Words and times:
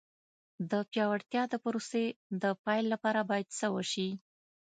د 0.71 0.73
پیاوړتیا 0.91 1.43
د 1.49 1.53
پروسې 1.63 2.05
د 2.41 2.43
پیل 2.63 2.85
لپاره 2.93 3.21
باید 3.29 3.47
څه 3.59 3.67
وشي. 3.75 4.09